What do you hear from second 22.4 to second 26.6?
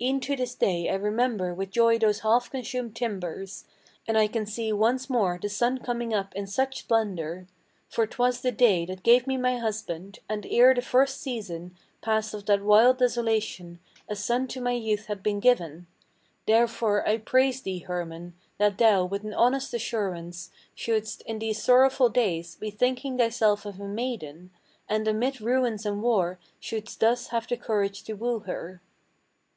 be thinking thyself of a maiden, And amid ruins and war